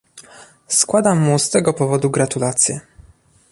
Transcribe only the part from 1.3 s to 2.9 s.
z tego powodu gratulacje